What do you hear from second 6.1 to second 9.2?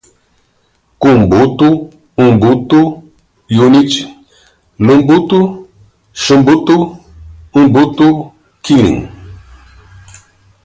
xubuntu, ubuntu kylin